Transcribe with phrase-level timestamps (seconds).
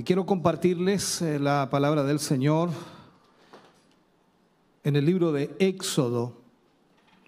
[0.00, 2.70] Y quiero compartirles eh, la palabra del Señor
[4.82, 6.38] en el libro de Éxodo.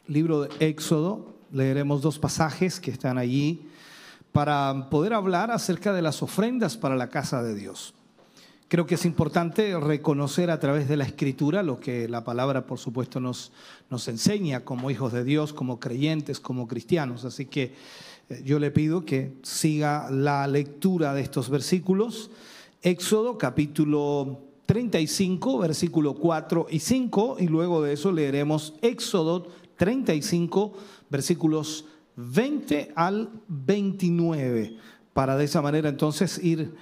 [0.06, 3.68] Libro de Éxodo, leeremos dos pasajes que están allí
[4.32, 7.92] para poder hablar acerca de las ofrendas para la casa de Dios.
[8.68, 12.78] Creo que es importante reconocer a través de la escritura lo que la palabra, por
[12.78, 13.52] supuesto, nos,
[13.90, 17.26] nos enseña como hijos de Dios, como creyentes, como cristianos.
[17.26, 17.74] Así que
[18.30, 22.30] eh, yo le pido que siga la lectura de estos versículos
[22.82, 30.72] Éxodo capítulo 35, versículo 4 y 5, y luego de eso leeremos Éxodo 35,
[31.08, 31.84] versículos
[32.16, 34.76] 20 al 29,
[35.12, 36.74] para de esa manera entonces ir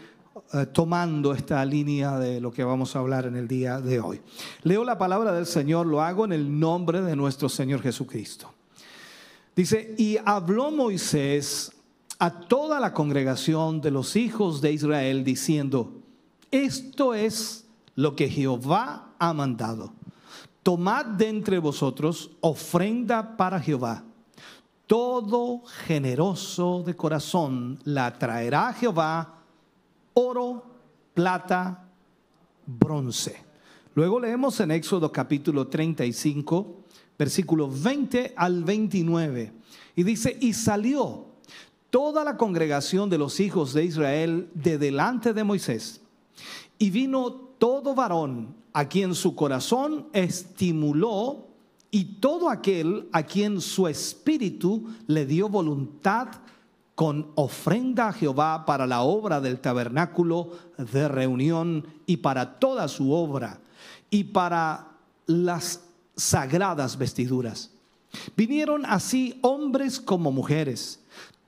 [0.55, 4.23] eh, tomando esta línea de lo que vamos a hablar en el día de hoy.
[4.62, 8.51] Leo la palabra del Señor, lo hago en el nombre de nuestro Señor Jesucristo.
[9.55, 11.73] Dice, y habló Moisés
[12.21, 16.03] a toda la congregación de los hijos de Israel diciendo,
[16.51, 19.95] esto es lo que Jehová ha mandado.
[20.63, 24.05] Tomad de entre vosotros ofrenda para Jehová.
[24.87, 29.39] Todo generoso de corazón la traerá Jehová
[30.13, 30.63] oro,
[31.15, 31.89] plata,
[32.67, 33.37] bronce.
[33.95, 36.85] Luego leemos en Éxodo capítulo 35,
[37.19, 39.53] versículo 20 al 29.
[39.97, 41.30] Y dice, y salió
[41.91, 46.00] toda la congregación de los hijos de Israel de delante de Moisés.
[46.78, 51.48] Y vino todo varón a quien su corazón estimuló
[51.91, 56.29] y todo aquel a quien su espíritu le dio voluntad
[56.95, 63.12] con ofrenda a Jehová para la obra del tabernáculo de reunión y para toda su
[63.12, 63.58] obra
[64.11, 64.89] y para
[65.27, 65.83] las
[66.14, 67.70] sagradas vestiduras.
[68.36, 71.00] Vinieron así hombres como mujeres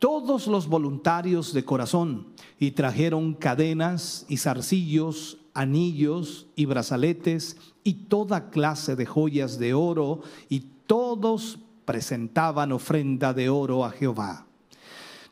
[0.02, 2.26] todos los voluntarios de corazón
[2.58, 10.22] y trajeron cadenas y zarcillos, anillos y brazaletes y toda clase de joyas de oro
[10.48, 14.44] y todos presentaban ofrenda de oro a Jehová.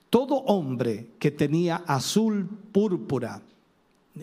[0.08, 3.42] Todo hombre que tenía azul púrpura,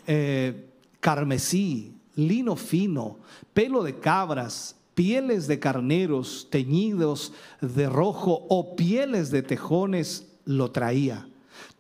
[0.07, 0.69] eh,
[1.01, 3.17] carmesí, lino fino,
[3.53, 11.27] pelo de cabras, pieles de carneros teñidos de rojo o pieles de tejones lo traía.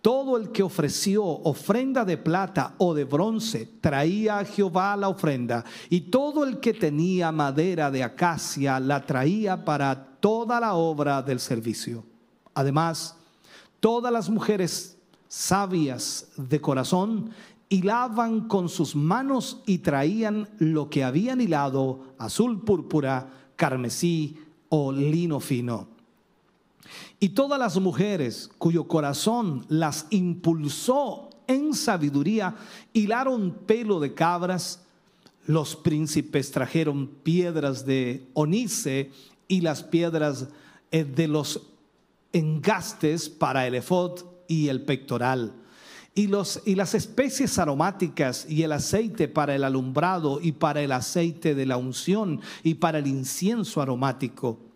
[0.01, 5.65] Todo el que ofreció ofrenda de plata o de bronce traía a Jehová la ofrenda,
[5.89, 11.39] y todo el que tenía madera de acacia la traía para toda la obra del
[11.39, 12.05] servicio.
[12.53, 13.17] Además,
[13.79, 14.97] todas las mujeres
[15.27, 17.31] sabias de corazón
[17.69, 24.37] hilaban con sus manos y traían lo que habían hilado, azul púrpura, carmesí
[24.69, 25.96] o lino fino
[27.19, 32.55] y todas las mujeres cuyo corazón las impulsó en sabiduría
[32.93, 34.83] hilaron pelo de cabras.
[35.47, 39.11] Los príncipes trajeron piedras de onice
[39.47, 40.47] y las piedras
[40.91, 41.61] eh, de los
[42.33, 45.53] engastes para el efod y el pectoral.
[46.13, 46.29] Y,
[46.65, 51.65] y las especies aromáticas y el aceite para el alumbrado y para el aceite de
[51.65, 54.66] la unción y para el incienso aromático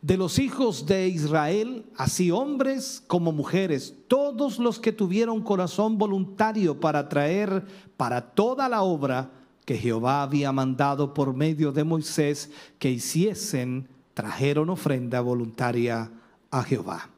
[0.00, 6.78] de los hijos de Israel, así hombres como mujeres, todos los que tuvieron corazón voluntario
[6.78, 7.64] para traer
[7.96, 9.30] para toda la obra
[9.64, 16.10] que Jehová había mandado por medio de Moisés que hiciesen, trajeron ofrenda voluntaria
[16.50, 17.10] a Jehová.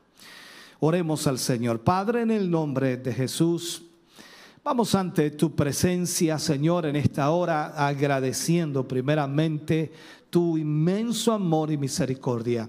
[0.81, 1.81] Oremos al Señor.
[1.81, 3.90] Padre, en el nombre de Jesús,
[4.63, 9.91] vamos ante tu presencia, Señor, en esta hora, agradeciendo primeramente
[10.29, 12.69] tu inmenso amor y misericordia.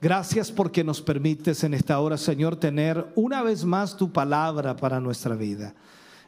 [0.00, 5.00] Gracias porque nos permites en esta hora, Señor, tener una vez más tu palabra para
[5.00, 5.74] nuestra vida.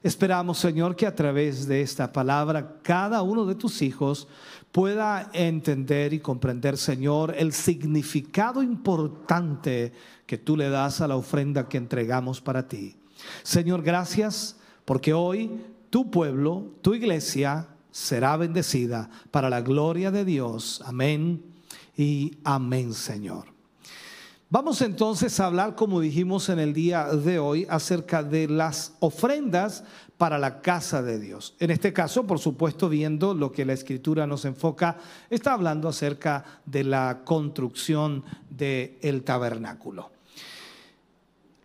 [0.03, 4.29] Esperamos, Señor, que a través de esta palabra cada uno de tus hijos
[4.73, 9.93] pueda entender y comprender, Señor, el significado importante
[10.27, 12.97] que tú le das a la ofrenda que entregamos para ti.
[13.43, 14.60] Señor, gracias
[14.91, 15.49] porque hoy
[15.89, 20.83] tu pueblo, tu iglesia, será bendecida para la gloria de Dios.
[20.85, 21.45] Amén
[21.97, 23.45] y amén, Señor.
[24.49, 29.85] Vamos entonces a hablar, como dijimos en el día de hoy, acerca de las ofrendas
[30.19, 31.55] para la casa de Dios.
[31.61, 34.97] En este caso, por supuesto, viendo lo que la escritura nos enfoca,
[35.31, 40.11] está hablando acerca de la construcción del tabernáculo.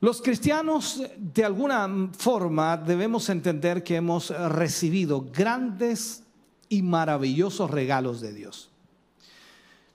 [0.02, 6.24] Los cristianos, de alguna forma, debemos entender que hemos recibido grandes
[6.70, 8.70] y maravillosos regalos de Dios.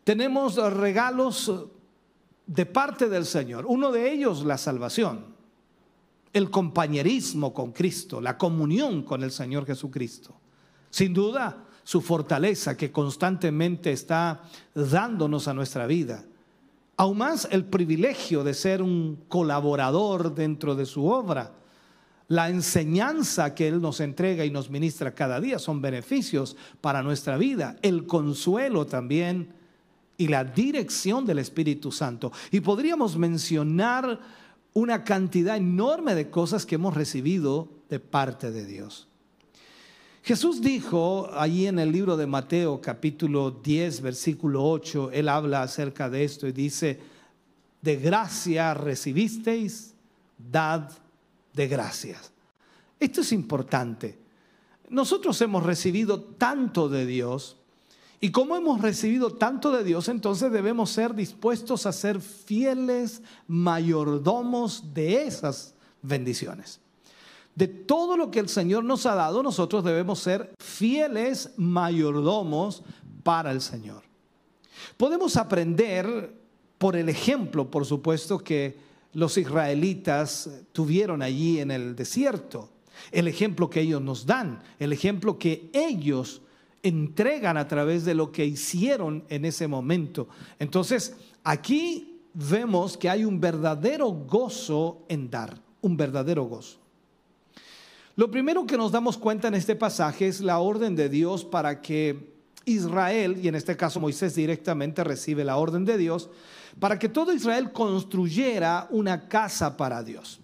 [0.04, 1.52] Tenemos regalos
[2.46, 3.66] de parte del Señor.
[3.66, 5.26] Uno de ellos, la salvación,
[6.32, 10.34] el compañerismo con Cristo, la comunión con el Señor Jesucristo.
[10.90, 14.42] Sin duda, su fortaleza que constantemente está
[14.74, 16.24] dándonos a nuestra vida.
[17.00, 21.54] Aún más el privilegio de ser un colaborador dentro de su obra.
[22.28, 27.38] La enseñanza que Él nos entrega y nos ministra cada día son beneficios para nuestra
[27.38, 27.78] vida.
[27.80, 29.54] El consuelo también
[30.18, 32.32] y la dirección del Espíritu Santo.
[32.50, 34.20] Y podríamos mencionar
[34.74, 39.09] una cantidad enorme de cosas que hemos recibido de parte de Dios.
[40.22, 46.10] Jesús dijo allí en el libro de Mateo capítulo 10 versículo 8, él habla acerca
[46.10, 47.00] de esto y dice,
[47.80, 49.94] de gracia recibisteis,
[50.36, 50.90] dad
[51.54, 52.32] de gracias.
[52.98, 54.18] Esto es importante.
[54.90, 57.56] Nosotros hemos recibido tanto de Dios
[58.20, 64.92] y como hemos recibido tanto de Dios, entonces debemos ser dispuestos a ser fieles mayordomos
[64.92, 66.80] de esas bendiciones.
[67.54, 72.82] De todo lo que el Señor nos ha dado, nosotros debemos ser fieles mayordomos
[73.22, 74.02] para el Señor.
[74.96, 76.34] Podemos aprender
[76.78, 78.78] por el ejemplo, por supuesto, que
[79.12, 82.70] los israelitas tuvieron allí en el desierto,
[83.12, 86.42] el ejemplo que ellos nos dan, el ejemplo que ellos
[86.82, 90.28] entregan a través de lo que hicieron en ese momento.
[90.58, 96.78] Entonces, aquí vemos que hay un verdadero gozo en dar, un verdadero gozo.
[98.20, 101.80] Lo primero que nos damos cuenta en este pasaje es la orden de Dios para
[101.80, 102.34] que
[102.66, 106.28] Israel, y en este caso Moisés directamente recibe la orden de Dios,
[106.78, 110.38] para que todo Israel construyera una casa para Dios.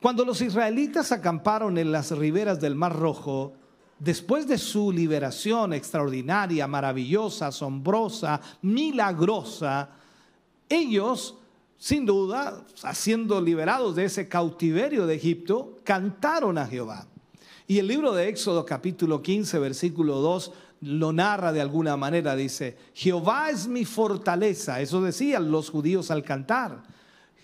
[0.00, 3.52] Cuando los israelitas acamparon en las riberas del Mar Rojo,
[3.98, 9.90] después de su liberación extraordinaria, maravillosa, asombrosa, milagrosa,
[10.70, 11.36] ellos,
[11.80, 17.08] sin duda, siendo liberados de ese cautiverio de Egipto, cantaron a Jehová.
[17.66, 22.76] Y el libro de Éxodo capítulo 15, versículo 2, lo narra de alguna manera, dice,
[22.94, 26.84] Jehová es mi fortaleza, eso decían los judíos al cantar.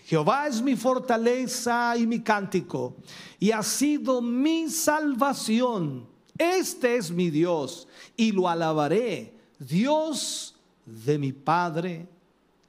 [0.05, 2.95] Jehová es mi fortaleza y mi cántico,
[3.39, 6.07] y ha sido mi salvación
[6.37, 10.55] este es mi Dios y lo alabaré, Dios
[10.85, 12.07] de mi Padre,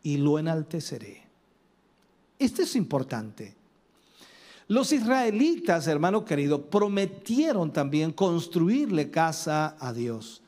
[0.03, 1.28] y lo enalteceré.
[2.39, 3.55] Esto es importante.
[4.69, 10.43] Los israelitas, hermano querido, prometieron también construirle casa a Dios.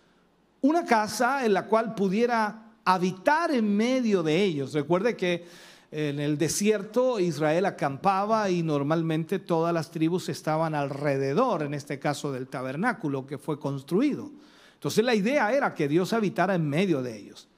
[0.60, 4.74] Una casa en la cual pudiera habitar en medio de ellos.
[4.74, 5.46] Recuerde que
[5.90, 12.30] en el desierto Israel acampaba y normalmente todas las tribus estaban alrededor, en este caso
[12.30, 14.30] del tabernáculo que fue construido.
[14.74, 17.48] Entonces la idea era que Dios habitara en medio de ellos.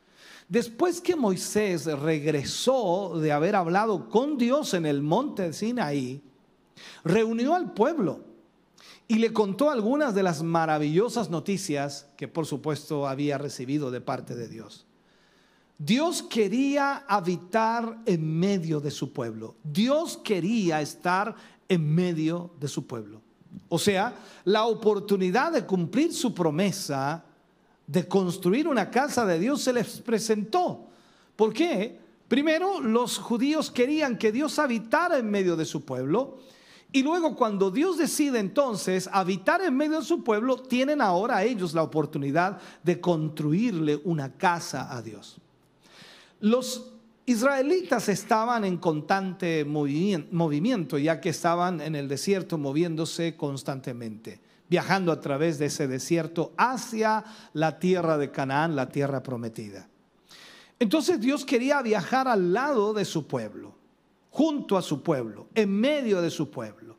[0.52, 6.22] Después que Moisés regresó de haber hablado con Dios en el monte de Sinaí,
[7.04, 8.20] reunió al pueblo
[9.08, 14.34] y le contó algunas de las maravillosas noticias que por supuesto había recibido de parte
[14.34, 14.84] de Dios.
[15.78, 19.56] Dios quería habitar en medio de su pueblo.
[19.64, 21.34] Dios quería estar
[21.66, 23.22] en medio de su pueblo.
[23.70, 27.24] O sea, la oportunidad de cumplir su promesa
[27.86, 30.86] de construir una casa de Dios se les presentó.
[31.36, 31.98] ¿Por qué?
[32.28, 36.38] Primero, los judíos querían que Dios habitara en medio de su pueblo.
[36.90, 41.72] Y luego cuando Dios decide entonces habitar en medio de su pueblo, tienen ahora ellos
[41.74, 45.38] la oportunidad de construirle una casa a Dios.
[46.40, 46.90] Los
[47.24, 55.20] israelitas estaban en constante movimiento, ya que estaban en el desierto moviéndose constantemente, viajando a
[55.20, 59.88] través de ese desierto hacia la tierra de Canaán, la tierra prometida.
[60.78, 63.74] Entonces Dios quería viajar al lado de su pueblo,
[64.30, 66.96] junto a su pueblo, en medio de su pueblo.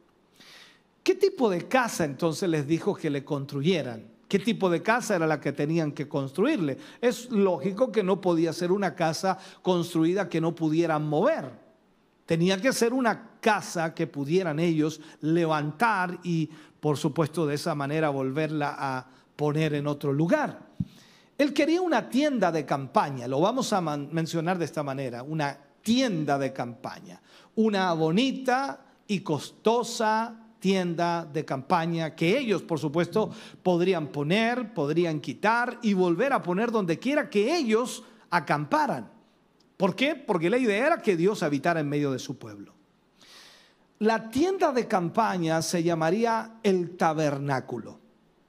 [1.03, 4.13] ¿Qué tipo de casa entonces les dijo que le construyeran?
[4.33, 6.79] qué tipo de casa era la que tenían que construirle.
[6.99, 11.51] Es lógico que no podía ser una casa construida que no pudieran mover.
[12.25, 16.49] Tenía que ser una casa que pudieran ellos levantar y,
[16.79, 20.59] por supuesto, de esa manera volverla a poner en otro lugar.
[21.37, 26.37] Él quería una tienda de campaña, lo vamos a mencionar de esta manera, una tienda
[26.37, 27.21] de campaña,
[27.55, 35.77] una bonita y costosa tienda de campaña que ellos, por supuesto, podrían poner, podrían quitar
[35.81, 39.12] y volver a poner donde quiera que ellos acamparan.
[39.77, 40.15] ¿Por qué?
[40.15, 42.73] Porque la idea era que Dios habitara en medio de su pueblo.
[43.99, 47.99] La tienda de campaña se llamaría el tabernáculo.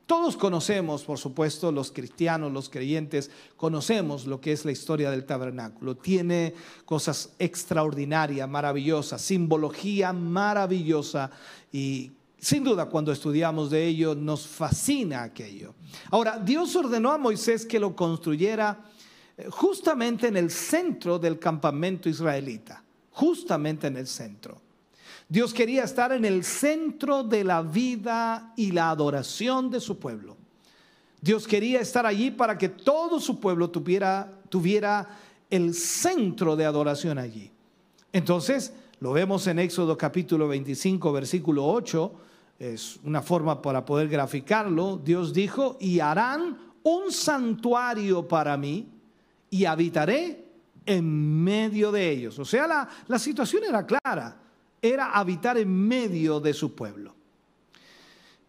[0.06, 5.24] Todos conocemos, por supuesto, los cristianos, los creyentes, conocemos lo que es la historia del
[5.24, 5.96] tabernáculo.
[5.96, 6.54] Tiene
[6.84, 11.30] cosas extraordinarias, maravillosas, simbología maravillosa
[11.72, 15.74] y sin duda cuando estudiamos de ello nos fascina aquello.
[16.10, 18.84] Ahora, Dios ordenó a Moisés que lo construyera
[19.50, 24.60] justamente en el centro del campamento israelita, justamente en el centro.
[25.28, 30.36] Dios quería estar en el centro de la vida y la adoración de su pueblo.
[31.20, 37.18] Dios quería estar allí para que todo su pueblo tuviera, tuviera el centro de adoración
[37.18, 37.50] allí.
[38.12, 42.12] Entonces, lo vemos en Éxodo capítulo 25, versículo 8,
[42.58, 45.00] es una forma para poder graficarlo.
[45.02, 48.93] Dios dijo, y harán un santuario para mí
[49.54, 50.44] y habitaré
[50.84, 52.38] en medio de ellos.
[52.40, 54.40] O sea, la, la situación era clara
[54.82, 57.14] era habitar en medio de su pueblo.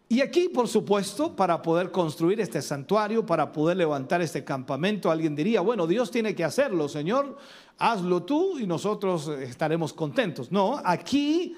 [0.08, 5.36] Y aquí, por supuesto, para poder construir este santuario, para poder levantar este campamento, alguien
[5.36, 7.38] diría, bueno, Dios tiene que hacerlo, Señor,
[7.78, 10.50] hazlo tú y nosotros estaremos contentos.
[10.50, 11.56] No, aquí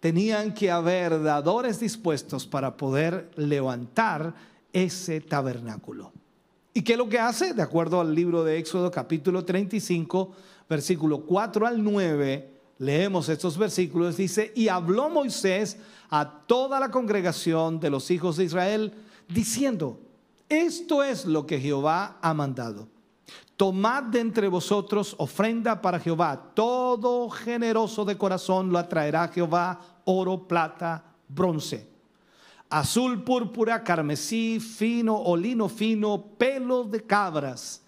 [0.00, 4.34] tenían que haber dadores dispuestos para poder levantar
[4.72, 6.12] ese tabernáculo.
[6.74, 7.52] ¿Y qué es lo que hace?
[7.52, 10.32] De acuerdo al libro de Éxodo capítulo 35,
[10.68, 15.76] versículo 4 al 9, leemos estos versículos, dice, y habló Moisés
[16.08, 18.94] a toda la congregación de los hijos de Israel,
[19.28, 20.00] diciendo,
[20.48, 22.88] esto es lo que Jehová ha mandado.
[23.56, 26.52] Tomad de entre vosotros ofrenda para Jehová.
[26.54, 31.91] Todo generoso de corazón lo atraerá Jehová, oro, plata, bronce.
[32.72, 37.82] Azul, púrpura, carmesí, fino, olino fino, pelo de cabras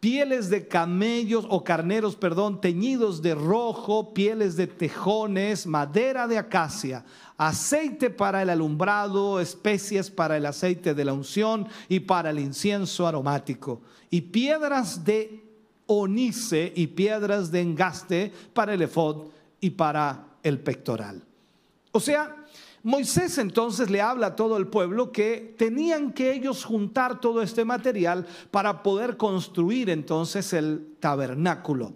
[0.00, 7.04] pieles de camellos o carneros, perdón, teñidos de rojo, pieles de tejones, madera de acacia,
[7.36, 13.06] aceite para el alumbrado, especias para el aceite de la unción y para el incienso
[13.06, 15.44] aromático, y piedras de
[15.86, 19.26] onice y piedras de engaste para el efod
[19.60, 21.22] y para el pectoral.
[21.92, 22.39] O sea,
[22.82, 27.64] Moisés entonces le habla a todo el pueblo que tenían que ellos juntar todo este
[27.64, 31.92] material para poder construir entonces el tabernáculo.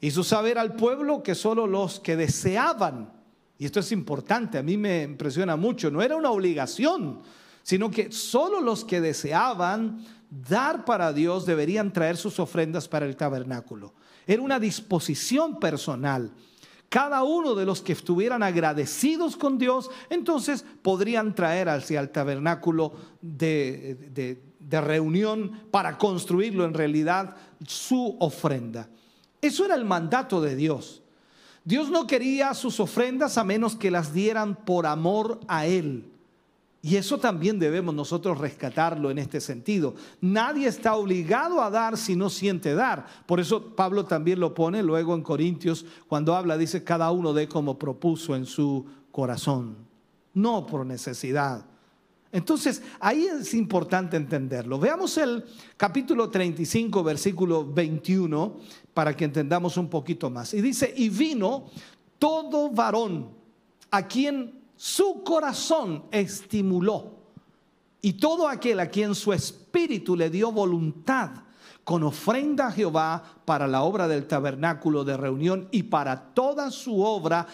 [0.00, 3.12] Hizo saber al pueblo que solo los que deseaban,
[3.56, 7.20] y esto es importante, a mí me impresiona mucho, no era una obligación,
[7.62, 13.16] sino que solo los que deseaban dar para Dios deberían traer sus ofrendas para el
[13.16, 13.94] tabernáculo.
[14.26, 16.32] Era una disposición personal
[16.88, 22.92] cada uno de los que estuvieran agradecidos con Dios, entonces podrían traer hacia el tabernáculo
[23.20, 24.40] de,
[24.70, 28.88] reunión para construirlo en realidad su ofrenda.
[29.40, 31.02] Eso era el mandato de Dios.
[31.64, 36.12] Dios no quería sus ofrendas a menos que las dieran por amor a Él.
[36.86, 39.96] Y eso también debemos nosotros rescatarlo en este sentido.
[40.20, 43.04] Nadie está obligado a dar si no siente dar.
[43.26, 47.48] Por eso Pablo también lo pone luego en Corintios cuando habla, dice, cada uno dé
[47.48, 49.78] como propuso en su corazón,
[50.32, 51.66] no por necesidad.
[52.30, 54.78] Entonces, ahí es importante entenderlo.
[54.78, 55.44] Veamos el
[55.76, 58.58] capítulo 35, versículo 21,
[58.94, 60.54] para que entendamos un poquito más.
[60.54, 61.64] Y dice, y vino
[62.20, 63.30] todo varón
[63.90, 67.14] a quien su corazón estimuló.
[68.02, 71.30] Y todo aquel a quien su espíritu le dio voluntad
[71.82, 77.00] con ofrenda a Jehová para la obra del tabernáculo de reunión y para toda su
[77.00, 77.46] obra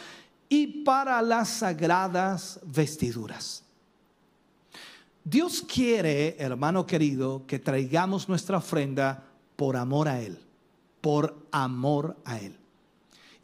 [0.48, 3.62] y para las sagradas vestiduras.
[5.24, 9.22] Dios quiere, hermano querido, que traigamos nuestra ofrenda
[9.56, 10.38] por amor a Él,
[11.00, 12.61] por amor a Él.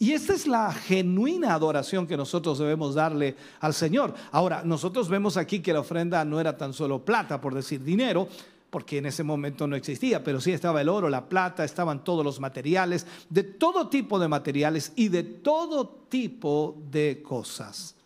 [0.00, 4.14] Y esta es la genuina adoración que nosotros debemos darle al Señor.
[4.30, 8.28] Ahora, nosotros vemos aquí que la ofrenda no era tan solo plata, por decir dinero,
[8.70, 12.24] porque en ese momento no existía, pero sí estaba el oro, la plata, estaban todos
[12.24, 17.96] los materiales, de todo tipo de materiales y de todo tipo de cosas.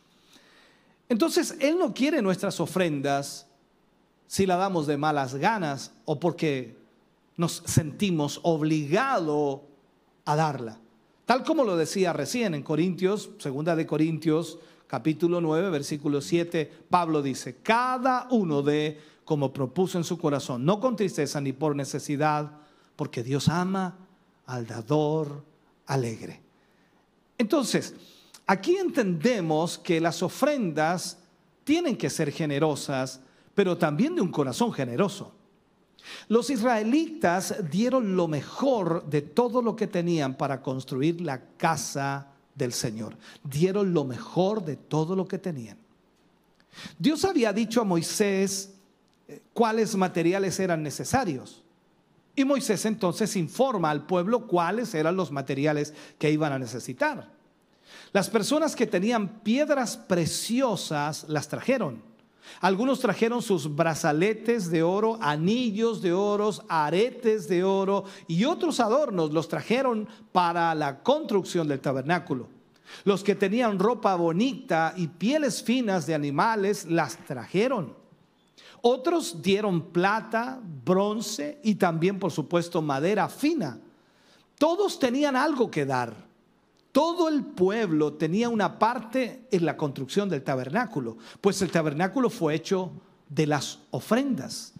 [1.11, 3.47] Entonces, Él no quiere nuestras ofrendas
[4.27, 6.75] si la damos de malas ganas o porque
[7.37, 9.61] nos sentimos obligados
[10.25, 10.82] a darla.
[11.33, 17.23] Tal como lo decía recién en Corintios, segunda de Corintios, capítulo 9, versículo 7, Pablo
[17.23, 22.53] dice, cada uno de como propuso en su corazón, no con tristeza ni por necesidad,
[22.97, 23.97] porque Dios ama
[24.45, 25.43] al dador
[25.87, 26.43] alegre.
[27.39, 27.95] Entonces,
[28.47, 31.17] aquí entendemos que las ofrendas
[31.65, 33.21] tienen que ser generosas,
[33.55, 35.33] pero también de un corazón generoso.
[36.29, 42.73] Los israelitas dieron lo mejor de todo lo que tenían para construir la casa del
[42.73, 43.17] Señor.
[43.45, 45.79] Dieron lo mejor de todo lo que tenían.
[46.99, 48.73] Dios había dicho a Moisés
[49.29, 51.63] eh, cuáles materiales eran necesarios.
[52.35, 57.31] Y Moisés entonces informa al pueblo cuáles eran los materiales que iban a necesitar.
[58.13, 62.03] Las personas que tenían piedras preciosas las trajeron.
[62.61, 69.33] Algunos trajeron sus brazaletes de oro, anillos de oro, aretes de oro y otros adornos
[69.33, 72.49] los trajeron para la construcción del tabernáculo.
[73.05, 77.95] Los que tenían ropa bonita y pieles finas de animales las trajeron.
[78.81, 83.79] Otros dieron plata, bronce y también, por supuesto, madera fina.
[84.59, 86.32] Todos tenían algo que dar.
[86.93, 92.55] Todo el pueblo tenía una parte en la construcción del tabernáculo, pues el tabernáculo fue
[92.55, 92.93] hecho
[93.31, 94.75] de las ofrendas.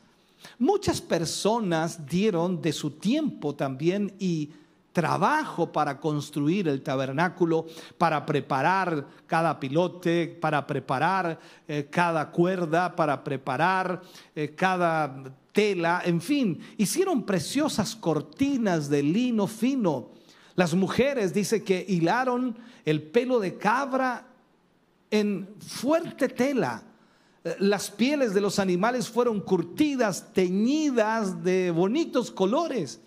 [0.59, 4.51] Muchas personas dieron de su tiempo también y
[4.93, 7.65] trabajo para construir el tabernáculo,
[7.97, 14.03] para preparar cada pilote, para preparar eh, cada cuerda, para preparar
[14.35, 20.11] eh, cada tela, en fin, hicieron preciosas cortinas de lino fino
[20.55, 24.27] las mujeres dice que hilaron el pelo de cabra
[25.11, 26.83] en fuerte tela.
[27.59, 33.01] Las pieles de los animales fueron curtidas, teñidas de bonitos colores.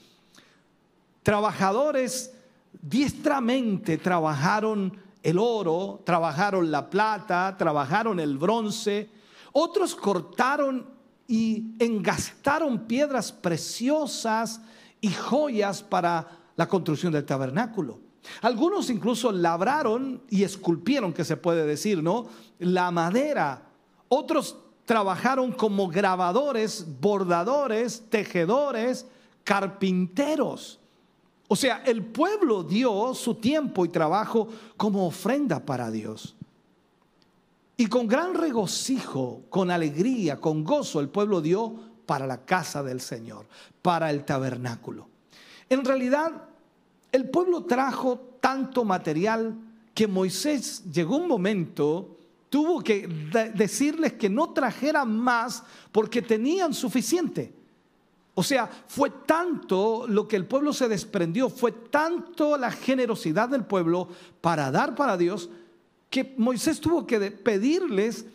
[1.24, 2.34] Trabajadores
[2.82, 9.10] diestramente trabajaron el oro, trabajaron la plata, trabajaron el bronce.
[9.52, 10.86] Otros cortaron
[11.28, 14.62] y engastaron piedras preciosas
[15.02, 18.00] y joyas para la construcción del tabernáculo.
[18.42, 22.28] Algunos incluso labraron y esculpieron, que se puede decir, ¿no?
[22.60, 23.64] La madera.
[24.08, 29.06] Otros trabajaron como grabadores, bordadores, tejedores,
[29.44, 30.80] carpinteros.
[31.48, 36.36] O sea, el pueblo dio su tiempo y trabajo como ofrenda para Dios.
[37.78, 43.02] Y con gran regocijo, con alegría, con gozo, el pueblo dio para la casa del
[43.02, 43.46] Señor,
[43.82, 45.15] para el tabernáculo.
[45.70, 46.32] En realidad,
[47.12, 49.56] el pueblo trajo tanto material
[49.94, 52.18] que Moisés llegó un momento,
[52.50, 53.08] tuvo que
[53.56, 57.54] decirles que no trajeran más porque tenían suficiente.
[58.38, 63.64] O sea, fue tanto lo que el pueblo se desprendió, fue tanto la generosidad del
[63.64, 64.10] pueblo
[64.42, 65.50] para dar para Dios,
[66.10, 68.26] que Moisés tuvo que pedirles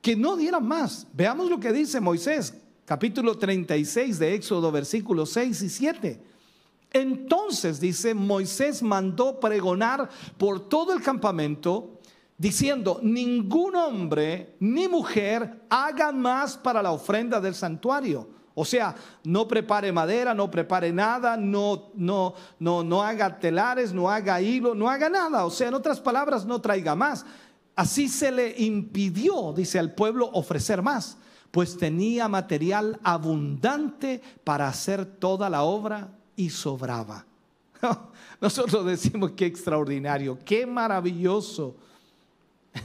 [0.00, 1.06] que no dieran más.
[1.12, 2.54] Veamos lo que dice Moisés,
[2.86, 6.33] capítulo 36 de Éxodo, versículos 6 y 7.
[6.94, 11.98] Entonces, dice, Moisés mandó pregonar por todo el campamento,
[12.38, 18.28] diciendo, ningún hombre ni mujer haga más para la ofrenda del santuario.
[18.54, 24.08] O sea, no prepare madera, no prepare nada, no, no, no, no haga telares, no
[24.08, 25.46] haga hilo, no haga nada.
[25.46, 27.26] O sea, en otras palabras, no traiga más.
[27.74, 31.18] Así se le impidió, dice al pueblo, ofrecer más,
[31.50, 37.24] pues tenía material abundante para hacer toda la obra y sobraba.
[38.40, 41.76] Nosotros decimos qué extraordinario, qué maravilloso.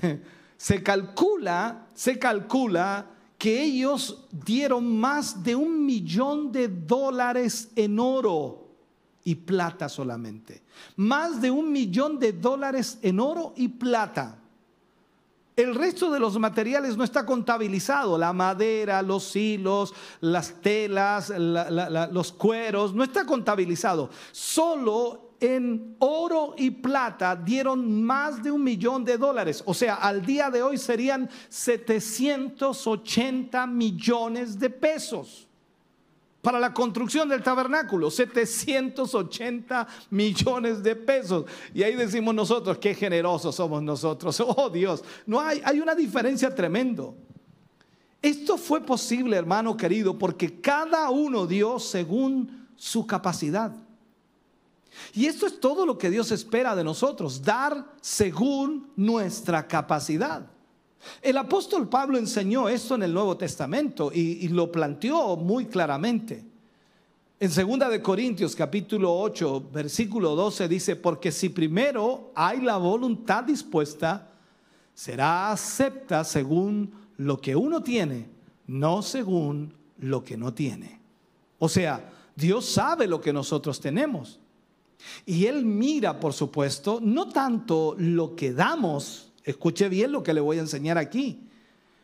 [0.58, 3.08] Se calcula, se calcula
[3.38, 8.68] que ellos dieron más de un millón de dólares en oro
[9.24, 10.62] y plata solamente.
[10.98, 14.39] Más de un millón de dólares en oro y plata.
[15.60, 22.32] El resto de los materiales no está contabilizado, la madera, los hilos, las telas, los
[22.32, 24.10] cueros, no está contabilizado.
[24.32, 29.62] Solo en oro y plata dieron más de un millón de dólares.
[29.66, 35.49] O sea, al día de hoy serían 780 millones de pesos
[36.42, 41.46] para la construcción del tabernáculo, 780 millones de pesos.
[41.74, 44.40] Y ahí decimos nosotros, qué generosos somos nosotros.
[44.62, 47.16] Oh Dios, no hay, hay una diferencia tremendo.
[48.22, 53.74] Esto fue posible, hermano querido, porque cada uno dio según su capacidad.
[55.14, 60.50] Y esto es todo lo que Dios espera de nosotros, dar según nuestra capacidad.
[61.22, 66.44] El apóstol Pablo enseñó esto en el Nuevo Testamento y, lo planteó muy claramente.
[67.40, 73.46] En 2 de Corintios capítulo 8, versículo 12 dice, porque si primero hay la voluntad
[73.46, 74.30] dispuesta,
[74.94, 78.28] será acepta según lo que uno tiene,
[78.68, 81.00] no según lo que no tiene.
[81.60, 84.40] O sea, Dios sabe lo que nosotros tenemos.
[85.26, 90.42] Y Él mira, por supuesto, no tanto lo que damos, escuche bien lo que le
[90.42, 91.40] voy a enseñar aquí.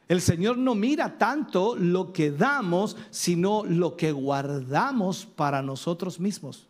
[0.07, 6.67] El Señor no mira tanto lo que damos, sino lo que guardamos para nosotros mismos.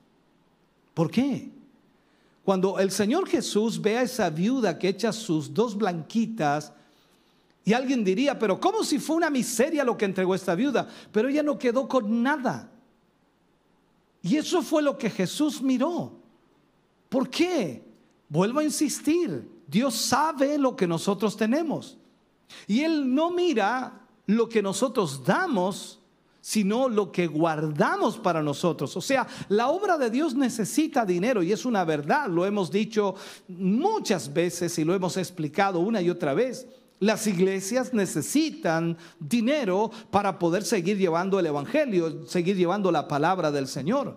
[0.94, 1.52] ¿Por qué?
[2.46, 6.72] Cuando el Señor Jesús ve a esa viuda que echa sus dos blanquitas,
[7.66, 10.88] y alguien diría, pero ¿cómo si fue una miseria lo que entregó esta viuda?
[11.12, 12.70] Pero ella no quedó con nada.
[14.22, 16.14] Y eso fue lo que Jesús miró.
[17.10, 17.84] ¿Por qué?
[18.30, 21.98] Vuelvo a insistir, Dios sabe lo que nosotros tenemos.
[22.68, 26.00] Y Él no mira lo que nosotros damos,
[26.42, 28.96] sino lo que guardamos para nosotros.
[28.96, 33.16] O sea, la obra de Dios necesita dinero y es una verdad, lo hemos dicho
[33.48, 36.68] muchas veces y lo hemos explicado una y otra vez.
[37.00, 43.68] Las iglesias necesitan dinero para poder seguir llevando el Evangelio, seguir llevando la palabra del
[43.68, 44.16] Señor.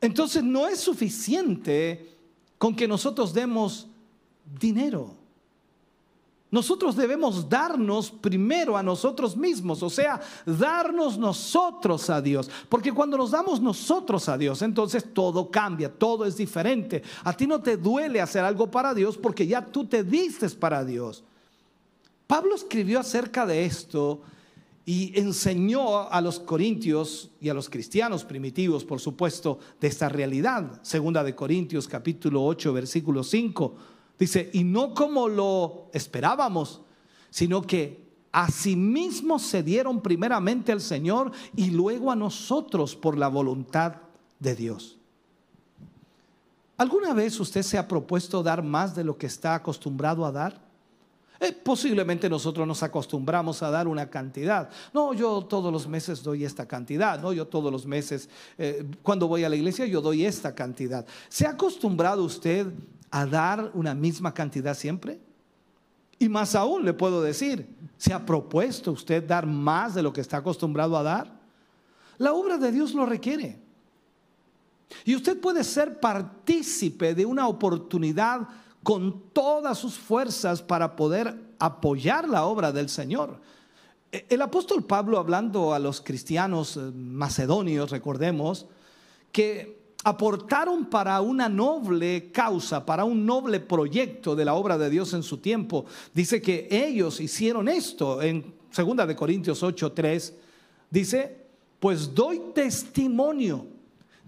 [0.00, 2.16] Entonces no es suficiente
[2.58, 3.88] con que nosotros demos
[4.44, 5.22] dinero.
[6.52, 12.50] Nosotros debemos darnos primero a nosotros mismos, o sea, darnos nosotros a Dios.
[12.68, 17.02] Porque cuando nos damos nosotros a Dios, entonces todo cambia, todo es diferente.
[17.24, 20.84] A ti no te duele hacer algo para Dios porque ya tú te diste para
[20.84, 21.24] Dios.
[22.26, 24.20] Pablo escribió acerca de esto
[24.84, 30.82] y enseñó a los corintios y a los cristianos primitivos, por supuesto, de esta realidad.
[30.82, 33.74] Segunda de Corintios capítulo 8, versículo 5
[34.18, 36.80] Dice, y no como lo esperábamos,
[37.30, 43.96] sino que asimismo se dieron primeramente al Señor y luego a nosotros por la voluntad
[44.38, 44.98] de Dios.
[46.76, 50.60] ¿Alguna vez usted se ha propuesto dar más de lo que está acostumbrado a dar?
[51.38, 54.70] Eh, posiblemente nosotros nos acostumbramos a dar una cantidad.
[54.94, 57.20] No, yo todos los meses doy esta cantidad.
[57.20, 61.04] No, yo todos los meses, eh, cuando voy a la iglesia, yo doy esta cantidad.
[61.28, 62.66] ¿Se ha acostumbrado usted
[63.12, 65.20] a dar una misma cantidad siempre?
[66.18, 70.20] Y más aún le puedo decir, ¿se ha propuesto usted dar más de lo que
[70.20, 71.40] está acostumbrado a dar?
[72.18, 73.58] La obra de Dios lo requiere.
[75.04, 78.48] Y usted puede ser partícipe de una oportunidad
[78.82, 83.40] con todas sus fuerzas para poder apoyar la obra del Señor.
[84.10, 88.66] E, el apóstol Pablo hablando a los cristianos eh, macedonios, recordemos,
[89.32, 95.12] que aportaron para una noble causa, para un noble proyecto de la obra de Dios
[95.14, 95.86] en su tiempo.
[96.12, 100.34] Dice que ellos hicieron esto en 2 de Corintios 8:3.
[100.90, 101.46] Dice,
[101.78, 103.66] "Pues doy testimonio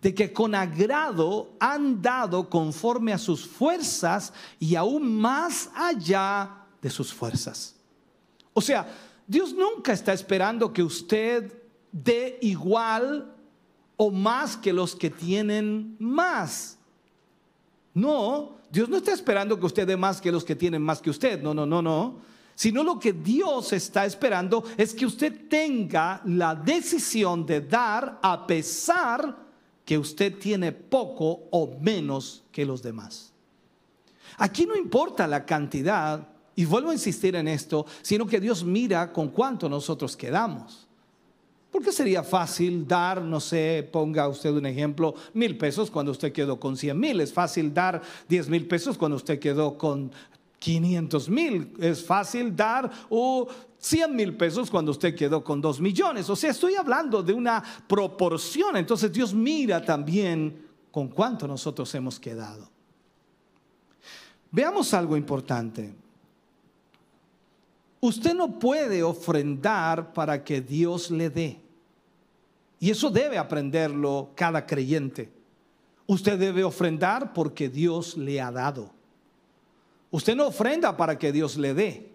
[0.00, 6.90] de que con agrado han dado conforme a sus fuerzas y aún más allá de
[6.90, 7.74] sus fuerzas."
[8.52, 8.86] O sea,
[9.26, 11.52] Dios nunca está esperando que usted
[11.90, 13.33] dé igual
[13.96, 16.78] o más que los que tienen más.
[17.92, 21.10] No, Dios no está esperando que usted dé más que los que tienen más que
[21.10, 21.40] usted.
[21.42, 22.16] No, no, no, no.
[22.56, 28.46] Sino lo que Dios está esperando es que usted tenga la decisión de dar a
[28.46, 29.44] pesar
[29.84, 33.32] que usted tiene poco o menos que los demás.
[34.38, 39.12] Aquí no importa la cantidad, y vuelvo a insistir en esto, sino que Dios mira
[39.12, 40.86] con cuánto nosotros quedamos.
[41.74, 46.60] Porque sería fácil dar, no sé, ponga usted un ejemplo, mil pesos cuando usted quedó
[46.60, 47.20] con cien mil.
[47.20, 50.12] Es fácil dar diez mil pesos cuando usted quedó con
[50.60, 51.72] 500 mil.
[51.80, 56.30] Es fácil dar o 100 mil pesos cuando usted quedó con 2 millones.
[56.30, 58.76] O sea, estoy hablando de una proporción.
[58.76, 62.70] Entonces Dios mira también con cuánto nosotros hemos quedado.
[64.52, 65.92] Veamos algo importante.
[67.98, 71.63] Usted no puede ofrendar para que Dios le dé.
[72.84, 75.30] Y eso debe aprenderlo cada creyente.
[76.06, 78.90] Usted debe ofrendar porque Dios le ha dado.
[80.10, 82.10] Usted no ofrenda para que Dios le dé.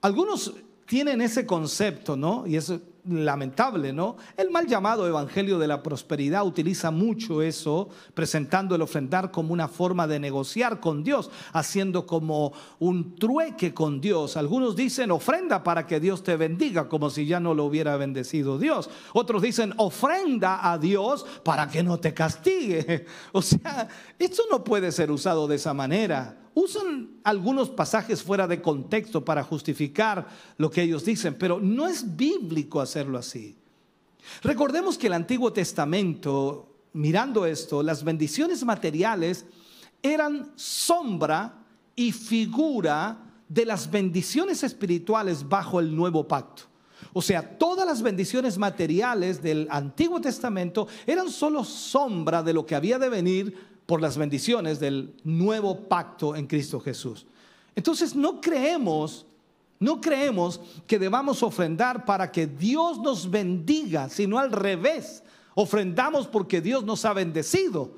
[0.00, 0.54] Algunos
[0.86, 2.46] tienen ese concepto, ¿no?
[2.46, 4.16] Y eso lamentable, ¿no?
[4.36, 9.68] El mal llamado Evangelio de la Prosperidad utiliza mucho eso, presentando el ofrendar como una
[9.68, 14.36] forma de negociar con Dios, haciendo como un trueque con Dios.
[14.36, 18.58] Algunos dicen ofrenda para que Dios te bendiga, como si ya no lo hubiera bendecido
[18.58, 18.88] Dios.
[19.12, 23.06] Otros dicen ofrenda a Dios para que no te castigue.
[23.32, 23.88] O sea,
[24.18, 29.42] esto no puede ser usado de esa manera usan algunos pasajes fuera de contexto para
[29.44, 33.56] justificar lo que ellos dicen, pero no es bíblico hacerlo así.
[34.42, 39.46] Recordemos que el Antiguo Testamento, mirando esto, las bendiciones materiales
[40.02, 41.64] eran sombra
[41.96, 46.64] y figura de las bendiciones espirituales bajo el nuevo pacto.
[47.12, 52.74] O sea, todas las bendiciones materiales del Antiguo Testamento eran solo sombra de lo que
[52.74, 57.26] había de venir por las bendiciones del nuevo pacto en Cristo Jesús.
[57.76, 59.26] Entonces no creemos,
[59.78, 65.22] no creemos que debamos ofrendar para que Dios nos bendiga, sino al revés.
[65.54, 67.92] Ofrendamos porque Dios nos ha bendecido.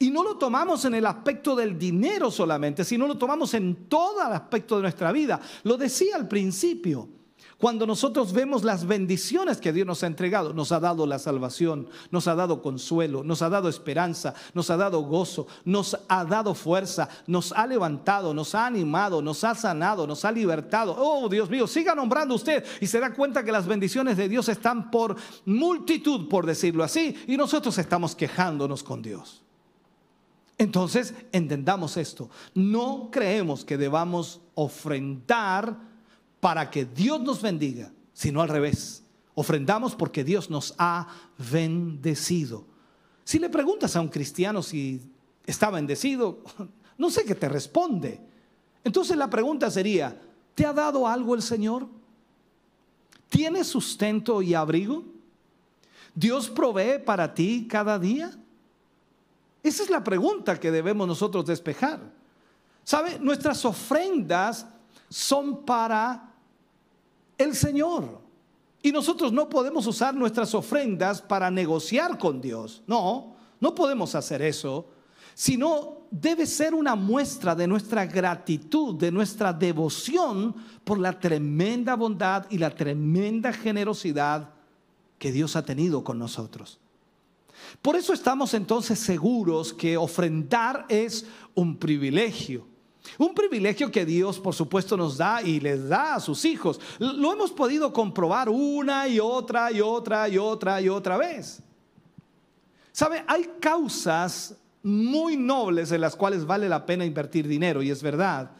[0.00, 4.20] Y no lo tomamos en el aspecto del dinero solamente, sino lo tomamos en todo
[4.20, 5.40] el aspecto de nuestra vida.
[5.62, 7.08] Lo decía al principio.
[7.64, 11.88] Cuando nosotros vemos las bendiciones que Dios nos ha entregado, nos ha dado la salvación,
[12.10, 16.54] nos ha dado consuelo, nos ha dado esperanza, nos ha dado gozo, nos ha dado
[16.54, 20.94] fuerza, nos ha levantado, nos ha animado, nos ha sanado, nos ha libertado.
[20.98, 24.46] Oh, Dios mío, siga nombrando usted y se da cuenta que las bendiciones de Dios
[24.50, 29.42] están por multitud, por decirlo así, y nosotros estamos quejándonos con Dios.
[30.58, 32.28] Entonces, entendamos esto.
[32.52, 35.93] No creemos que debamos ofrendar
[36.44, 39.02] para que Dios nos bendiga, sino al revés.
[39.34, 42.66] Ofrendamos porque Dios nos ha bendecido.
[43.24, 45.00] Si le preguntas a un cristiano si
[45.46, 46.40] está bendecido,
[46.98, 48.20] no sé qué te responde.
[48.84, 50.20] Entonces la pregunta sería,
[50.54, 51.88] ¿te ha dado algo el Señor?
[53.30, 55.02] ¿Tienes sustento y abrigo?
[56.14, 58.30] ¿Dios provee para ti cada día?
[59.62, 62.00] Esa es la pregunta que debemos nosotros despejar.
[62.84, 63.18] ¿Sabe?
[63.18, 64.66] Nuestras ofrendas
[65.08, 66.33] son para
[67.38, 68.20] el Señor.
[68.82, 72.82] Y nosotros no podemos usar nuestras ofrendas para negociar con Dios.
[72.86, 74.88] No, no podemos hacer eso.
[75.34, 82.46] Sino debe ser una muestra de nuestra gratitud, de nuestra devoción por la tremenda bondad
[82.50, 84.50] y la tremenda generosidad
[85.18, 86.78] que Dios ha tenido con nosotros.
[87.80, 92.66] Por eso estamos entonces seguros que ofrendar es un privilegio.
[93.18, 96.80] Un privilegio que Dios, por supuesto, nos da y les da a sus hijos.
[96.98, 101.62] Lo hemos podido comprobar una y otra y otra y otra y otra vez.
[102.92, 103.24] ¿Sabe?
[103.26, 108.50] Hay causas muy nobles en las cuales vale la pena invertir dinero, y es verdad.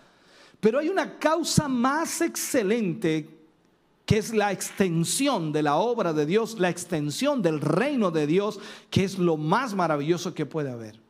[0.61, 3.29] Pero hay una causa más excelente
[4.07, 8.61] que es la extensión de la obra de Dios, la extensión del reino de Dios,
[8.91, 11.01] que es lo más maravilloso que puede haber.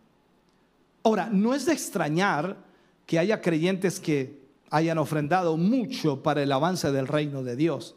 [1.02, 2.56] Ahora, no es de extrañar
[3.06, 7.94] que haya creyentes que hayan ofrendado mucho para el avance del reino de Dios.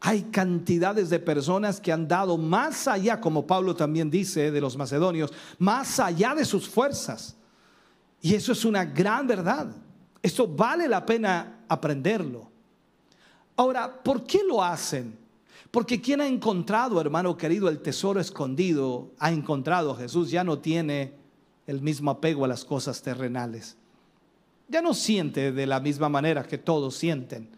[0.00, 4.76] Hay cantidades de personas que han dado más allá, como Pablo también dice de los
[4.76, 7.36] macedonios, más allá de sus fuerzas.
[8.22, 9.76] Y eso es una gran verdad.
[10.22, 12.50] Esto vale la pena aprenderlo.
[13.56, 15.18] Ahora, ¿por qué lo hacen?
[15.70, 20.60] Porque quien ha encontrado, hermano querido, el tesoro escondido, ha encontrado a Jesús, ya no
[20.60, 21.12] tiene
[21.66, 23.76] el mismo apego a las cosas terrenales
[24.70, 27.48] ya no siente de la misma manera que todos sienten.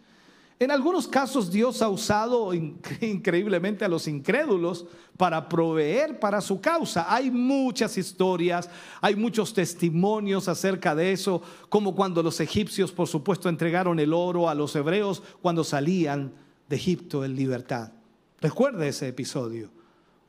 [0.58, 2.54] En algunos casos Dios ha usado
[3.00, 7.12] increíblemente a los incrédulos para proveer para su causa.
[7.12, 8.70] Hay muchas historias,
[9.00, 14.48] hay muchos testimonios acerca de eso, como cuando los egipcios, por supuesto, entregaron el oro
[14.48, 16.32] a los hebreos cuando salían
[16.68, 17.92] de Egipto en libertad.
[18.40, 19.81] Recuerde ese episodio.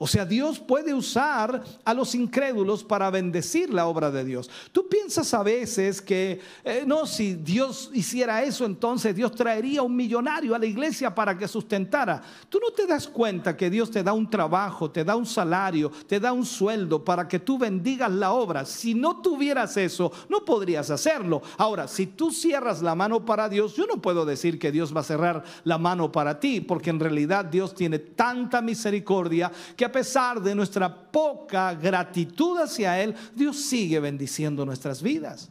[0.03, 4.49] O sea, Dios puede usar a los incrédulos para bendecir la obra de Dios.
[4.73, 9.95] Tú piensas a veces que, eh, no, si Dios hiciera eso, entonces Dios traería un
[9.95, 12.21] millonario a la iglesia para que sustentara.
[12.49, 15.89] Tú no te das cuenta que Dios te da un trabajo, te da un salario,
[16.05, 18.65] te da un sueldo para que tú bendigas la obra.
[18.65, 21.41] Si no tuvieras eso, no podrías hacerlo.
[21.57, 24.99] Ahora, si tú cierras la mano para Dios, yo no puedo decir que Dios va
[24.99, 29.92] a cerrar la mano para ti, porque en realidad Dios tiene tanta misericordia que a
[29.93, 35.49] pesar de nuestra poca gratitud hacia Él, Dios sigue bendiciendo nuestras vidas.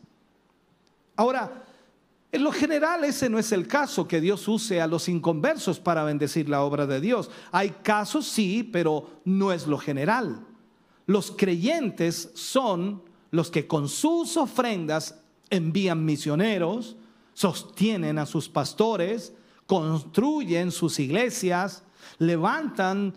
[1.16, 1.64] Ahora,
[2.30, 6.04] en lo general ese no es el caso, que Dios use a los inconversos para
[6.04, 7.30] bendecir la obra de Dios.
[7.52, 10.44] Hay casos sí, pero no es lo general.
[11.06, 15.18] Los creyentes son los que con sus ofrendas
[15.50, 16.96] envían misioneros,
[17.34, 19.34] sostienen a sus pastores,
[19.66, 21.82] construyen sus iglesias,
[22.18, 23.14] levantan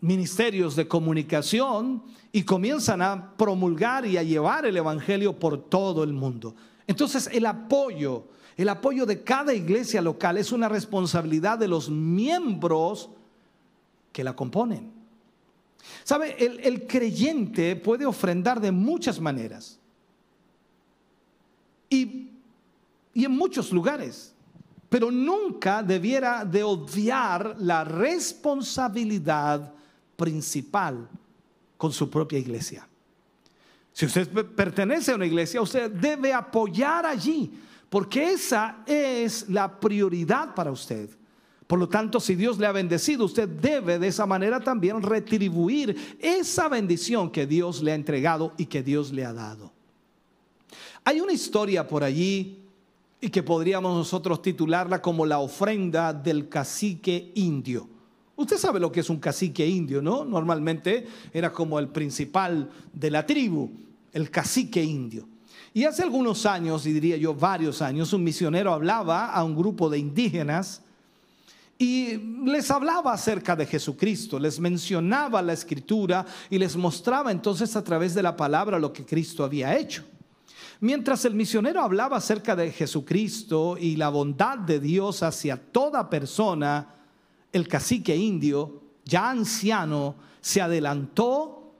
[0.00, 6.12] ministerios de comunicación y comienzan a promulgar y a llevar el Evangelio por todo el
[6.12, 6.54] mundo.
[6.86, 8.24] Entonces el apoyo,
[8.56, 13.10] el apoyo de cada iglesia local es una responsabilidad de los miembros
[14.12, 14.92] que la componen.
[16.04, 16.36] ¿Sabe?
[16.38, 19.78] El, el creyente puede ofrendar de muchas maneras
[21.88, 22.30] y,
[23.14, 24.34] y en muchos lugares
[24.90, 29.72] pero nunca debiera de obviar la responsabilidad
[30.20, 31.08] principal
[31.78, 32.86] con su propia iglesia.
[33.90, 37.50] Si usted pertenece a una iglesia, usted debe apoyar allí,
[37.88, 41.08] porque esa es la prioridad para usted.
[41.66, 46.18] Por lo tanto, si Dios le ha bendecido, usted debe de esa manera también retribuir
[46.20, 49.72] esa bendición que Dios le ha entregado y que Dios le ha dado.
[51.02, 52.58] Hay una historia por allí
[53.22, 57.99] y que podríamos nosotros titularla como la ofrenda del cacique indio.
[58.40, 60.24] Usted sabe lo que es un cacique indio, ¿no?
[60.24, 63.70] Normalmente era como el principal de la tribu,
[64.14, 65.28] el cacique indio.
[65.74, 69.90] Y hace algunos años, y diría yo varios años, un misionero hablaba a un grupo
[69.90, 70.80] de indígenas
[71.76, 77.84] y les hablaba acerca de Jesucristo, les mencionaba la escritura y les mostraba entonces a
[77.84, 80.02] través de la palabra lo que Cristo había hecho.
[80.80, 86.99] Mientras el misionero hablaba acerca de Jesucristo y la bondad de Dios hacia toda persona,
[87.52, 91.72] el cacique indio, ya anciano, se adelantó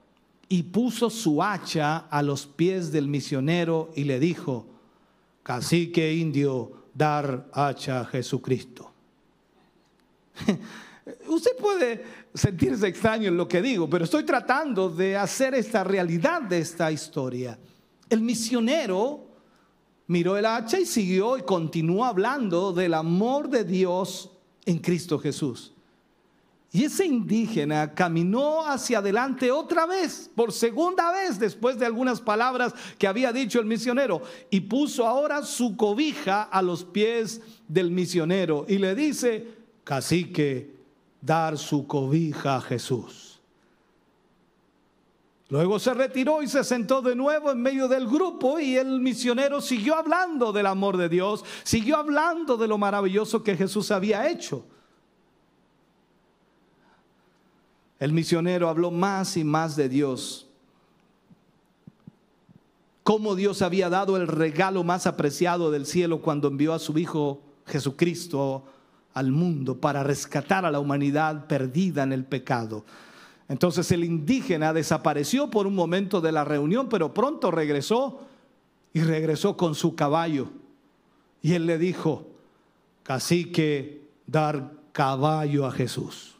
[0.49, 4.65] y puso su hacha a los pies del misionero y le dijo,
[5.43, 8.91] cacique indio, dar hacha a Jesucristo.
[11.27, 12.03] Usted puede
[12.33, 16.91] sentirse extraño en lo que digo, pero estoy tratando de hacer esta realidad de esta
[16.91, 17.57] historia.
[18.09, 19.25] El misionero
[20.07, 24.30] miró el hacha y siguió y continuó hablando del amor de Dios
[24.65, 25.73] en Cristo Jesús.
[26.73, 32.73] Y ese indígena caminó hacia adelante otra vez, por segunda vez, después de algunas palabras
[32.97, 38.65] que había dicho el misionero, y puso ahora su cobija a los pies del misionero
[38.69, 39.47] y le dice,
[39.83, 40.73] cacique,
[41.21, 43.30] dar su cobija a Jesús.
[45.51, 49.59] Luego se retiró y se sentó de nuevo en medio del grupo y el misionero
[49.59, 54.63] siguió hablando del amor de Dios, siguió hablando de lo maravilloso que Jesús había hecho.
[57.99, 60.47] El misionero habló más y más de Dios,
[63.03, 67.41] cómo Dios había dado el regalo más apreciado del cielo cuando envió a su Hijo
[67.65, 68.63] Jesucristo
[69.13, 72.85] al mundo para rescatar a la humanidad perdida en el pecado.
[73.51, 78.21] Entonces el indígena desapareció por un momento de la reunión, pero pronto regresó
[78.93, 80.47] y regresó con su caballo.
[81.41, 82.27] Y él le dijo,
[83.03, 86.37] cacique, dar caballo a Jesús.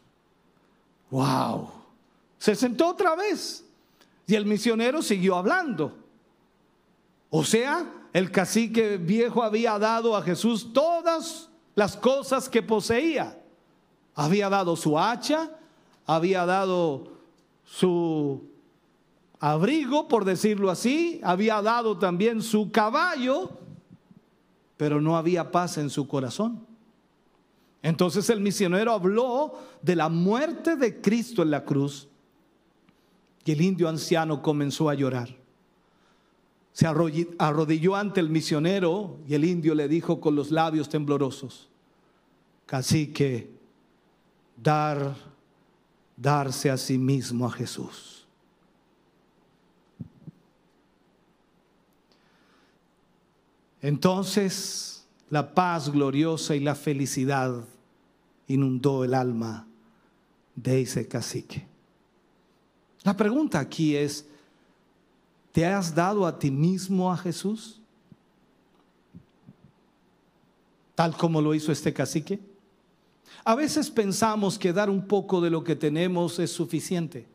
[1.09, 1.71] ¡Wow!
[2.37, 3.65] Se sentó otra vez
[4.25, 5.97] y el misionero siguió hablando.
[7.29, 13.37] O sea, el cacique viejo había dado a Jesús todas las cosas que poseía.
[14.15, 15.57] Había dado su hacha,
[16.05, 17.11] había dado
[17.63, 18.49] su
[19.39, 23.51] abrigo, por decirlo así, había dado también su caballo,
[24.77, 26.65] pero no había paz en su corazón.
[27.83, 32.07] Entonces el misionero habló de la muerte de Cristo en la cruz
[33.43, 35.35] y el indio anciano comenzó a llorar.
[36.73, 41.69] Se arrodilló ante el misionero y el indio le dijo con los labios temblorosos,
[42.67, 43.51] que
[44.55, 45.15] dar
[46.21, 48.25] darse a sí mismo a Jesús.
[53.81, 57.63] Entonces la paz gloriosa y la felicidad
[58.47, 59.65] inundó el alma
[60.55, 61.65] de ese cacique.
[63.03, 64.27] La pregunta aquí es,
[65.51, 67.79] ¿te has dado a ti mismo a Jesús?
[70.93, 72.50] Tal como lo hizo este cacique.
[73.43, 77.27] A veces pensamos que dar un poco de lo que tenemos es suficiente.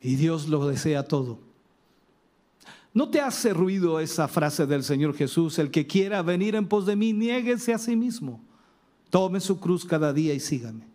[0.00, 1.38] Y Dios lo desea todo.
[2.94, 5.58] ¿No te hace ruido esa frase del Señor Jesús?
[5.58, 8.40] El que quiera venir en pos de mí, niéguese a sí mismo.
[9.10, 10.86] Tome su cruz cada día y sígame.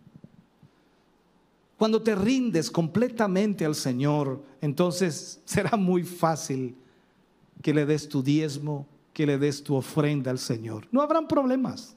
[1.78, 6.76] Cuando te rindes completamente al Señor, entonces será muy fácil
[7.62, 10.88] que le des tu diezmo, que le des tu ofrenda al Señor.
[10.92, 11.96] No habrán problemas,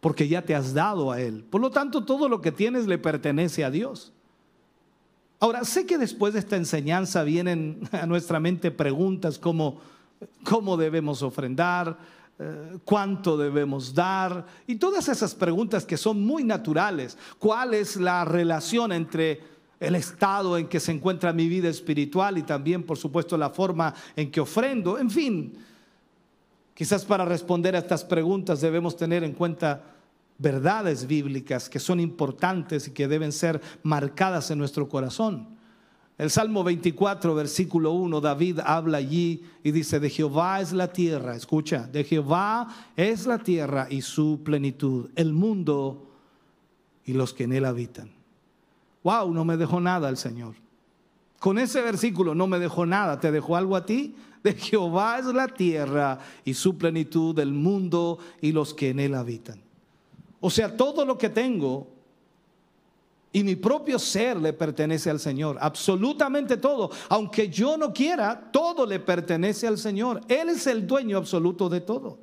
[0.00, 1.44] porque ya te has dado a Él.
[1.44, 4.12] Por lo tanto, todo lo que tienes le pertenece a Dios.
[5.38, 9.80] Ahora, sé que después de esta enseñanza vienen a nuestra mente preguntas como,
[10.44, 11.98] ¿cómo debemos ofrendar?
[12.38, 14.46] Eh, ¿Cuánto debemos dar?
[14.66, 17.16] Y todas esas preguntas que son muy naturales.
[17.38, 19.40] ¿Cuál es la relación entre
[19.78, 23.94] el estado en que se encuentra mi vida espiritual y también, por supuesto, la forma
[24.16, 24.98] en que ofrendo?
[24.98, 25.54] En fin,
[26.80, 29.82] Quizás para responder a estas preguntas debemos tener en cuenta
[30.38, 35.58] verdades bíblicas que son importantes y que deben ser marcadas en nuestro corazón.
[36.16, 41.36] El Salmo 24, versículo 1, David habla allí y dice, de Jehová es la tierra,
[41.36, 46.08] escucha, de Jehová es la tierra y su plenitud, el mundo
[47.04, 48.10] y los que en él habitan.
[49.04, 50.54] Wow, no me dejó nada el Señor.
[51.40, 54.14] Con ese versículo no me dejó nada, ¿te dejó algo a ti?
[54.42, 59.14] De Jehová es la tierra y su plenitud, del mundo y los que en él
[59.14, 59.60] habitan.
[60.40, 61.86] O sea, todo lo que tengo
[63.32, 66.90] y mi propio ser le pertenece al Señor, absolutamente todo.
[67.08, 70.20] Aunque yo no quiera, todo le pertenece al Señor.
[70.26, 72.18] Él es el dueño absoluto de todo.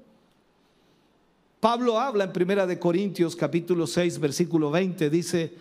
[1.61, 5.55] Pablo habla en Primera de Corintios capítulo 6 versículo 20 dice,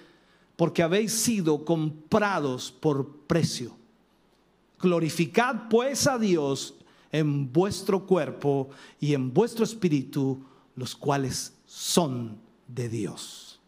[0.57, 3.76] "Porque habéis sido comprados por precio.
[4.81, 6.75] Glorificad pues a Dios
[7.13, 8.71] en vuestro cuerpo
[9.01, 10.43] y en vuestro espíritu,
[10.75, 13.61] los cuales son de Dios."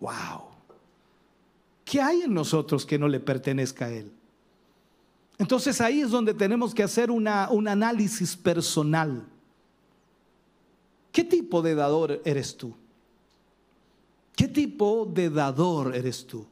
[0.00, 0.48] Wow.
[1.84, 4.12] ¿Qué hay en nosotros que no le pertenezca a Él?
[5.38, 9.24] Entonces ahí es donde tenemos que hacer una, un análisis personal.
[11.12, 12.74] ¿Qué tipo de dador eres tú?
[14.36, 16.46] ¿Qué tipo de dador eres tú?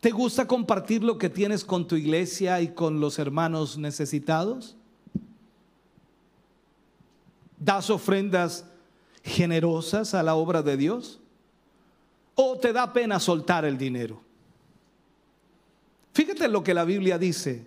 [0.00, 4.74] ¿Te gusta compartir lo que tienes con tu iglesia y con los hermanos necesitados?
[7.58, 8.64] ¿Das ofrendas
[9.22, 11.20] generosas a la obra de Dios?
[12.34, 14.22] ¿O te da pena soltar el dinero?
[16.14, 17.66] Fíjate lo que la Biblia dice.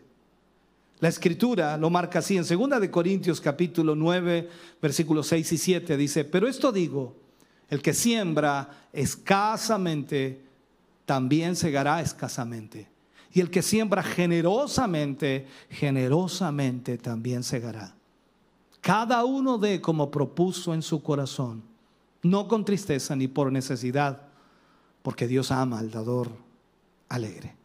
[0.99, 4.49] La escritura lo marca así en 2 de Corintios capítulo 9,
[4.81, 7.15] versículos 6 y 7 dice, "Pero esto digo,
[7.69, 10.41] el que siembra escasamente
[11.05, 12.87] también segará escasamente,
[13.33, 17.95] y el que siembra generosamente, generosamente también segará.
[18.79, 21.63] Cada uno de como propuso en su corazón,
[22.21, 24.21] no con tristeza ni por necesidad,
[25.01, 26.31] porque Dios ama al dador
[27.09, 27.55] alegre.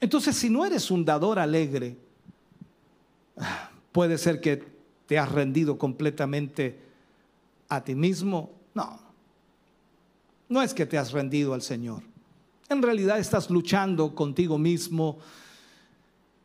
[0.00, 1.96] Entonces, si no eres un dador alegre,
[3.92, 4.64] puede ser que
[5.06, 6.80] te has rendido completamente
[7.68, 8.50] a ti mismo.
[8.74, 8.98] No,
[10.48, 12.02] no es que te has rendido al Señor.
[12.68, 15.18] En realidad estás luchando contigo mismo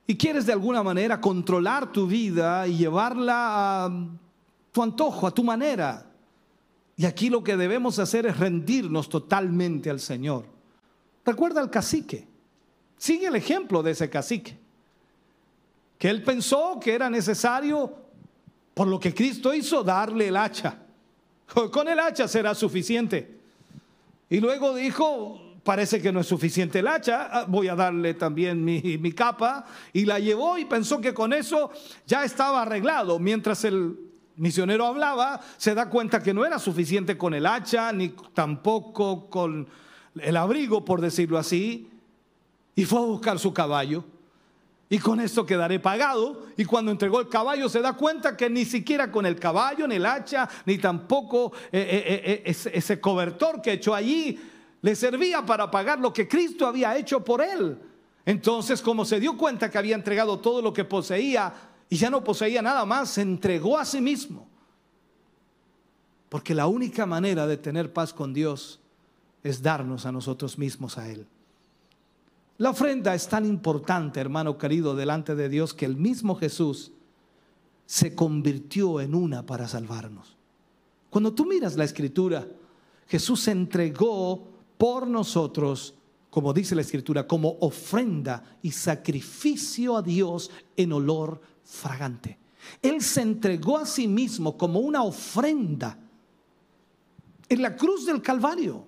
[0.05, 4.07] y quieres de alguna manera controlar tu vida y llevarla a
[4.71, 6.05] tu antojo, a tu manera.
[6.95, 10.45] Y aquí lo que debemos hacer es rendirnos totalmente al Señor.
[11.25, 12.25] Recuerda al cacique.
[12.97, 14.57] Sigue el ejemplo de ese cacique.
[15.99, 17.93] Que él pensó que era necesario,
[18.73, 20.79] por lo que Cristo hizo, darle el hacha.
[21.71, 23.39] Con el hacha será suficiente.
[24.29, 28.63] Y luego dijo, parece que no es suficiente el hacha, ah, voy a darle también
[28.63, 29.65] mi, mi, capa.
[29.91, 31.71] Y la llevó y pensó que con eso
[32.05, 33.19] ya estaba arreglado.
[33.19, 33.99] Mientras el
[34.37, 39.67] misionero hablaba, se da cuenta que no era suficiente con el hacha, ni tampoco con
[40.21, 41.89] el abrigo, por decirlo así,
[42.73, 44.05] y fue a buscar su caballo.
[44.87, 46.45] Y con esto quedaré pagado.
[46.55, 49.95] Y cuando entregó el caballo se da cuenta que ni siquiera con el caballo, ni
[49.95, 54.39] el hacha, ni tampoco eh, eh, eh, ese cobertor que echó allí,
[54.81, 57.77] le servía para pagar lo que Cristo había hecho por él.
[58.25, 61.53] Entonces, como se dio cuenta que había entregado todo lo que poseía,
[61.89, 64.47] y ya no poseía nada más, se entregó a sí mismo.
[66.29, 68.81] Porque la única manera de tener paz con Dios
[69.43, 71.25] es darnos a nosotros mismos a Él.
[72.57, 76.91] La ofrenda es tan importante, hermano querido, delante de Dios que el mismo Jesús
[77.85, 80.35] se convirtió en una para salvarnos.
[81.09, 82.45] Cuando tú miras la escritura,
[83.07, 85.95] Jesús entregó por nosotros,
[86.29, 92.37] como dice la escritura, como ofrenda y sacrificio a Dios en olor fragante.
[92.81, 95.97] Él se entregó a sí mismo como una ofrenda
[97.49, 98.85] en la cruz del Calvario.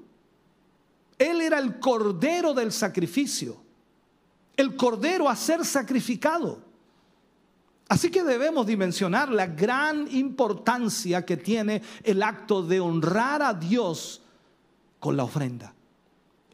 [1.18, 3.58] Él era el cordero del sacrificio,
[4.56, 6.70] el cordero a ser sacrificado.
[7.88, 14.22] Así que debemos dimensionar la gran importancia que tiene el acto de honrar a Dios
[15.00, 15.74] con la ofrenda.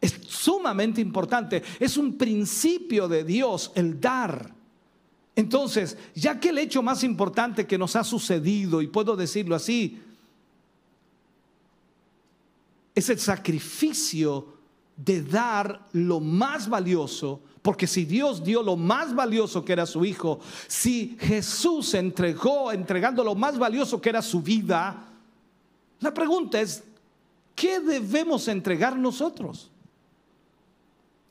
[0.02, 4.54] Es sumamente importante, es un principio de Dios el dar.
[5.36, 10.02] Entonces, ya que el hecho más importante que nos ha sucedido, y puedo decirlo así,
[12.94, 14.56] es el sacrificio
[14.96, 20.06] de dar lo más valioso, porque si Dios dio lo más valioso que era su
[20.06, 25.04] Hijo, si Jesús entregó, entregando lo más valioso que era su vida,
[26.00, 26.84] la pregunta es,
[27.56, 29.70] ¿qué debemos entregar nosotros?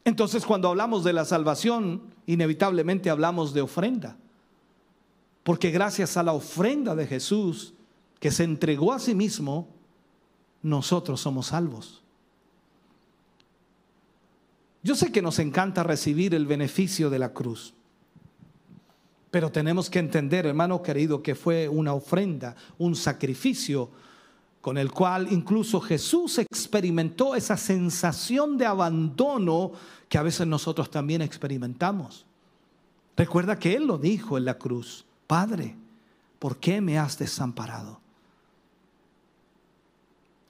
[0.04, 4.16] Entonces cuando hablamos de la salvación, inevitablemente hablamos de ofrenda.
[5.42, 7.74] Porque gracias a la ofrenda de Jesús,
[8.18, 9.68] que se entregó a sí mismo,
[10.62, 12.02] nosotros somos salvos.
[14.82, 17.74] Yo sé que nos encanta recibir el beneficio de la cruz,
[19.30, 23.90] pero tenemos que entender, hermano querido, que fue una ofrenda, un sacrificio
[24.64, 29.72] con el cual incluso Jesús experimentó esa sensación de abandono
[30.08, 32.24] que a veces nosotros también experimentamos.
[33.14, 35.76] Recuerda que Él lo dijo en la cruz, Padre,
[36.38, 38.00] ¿por qué me has desamparado?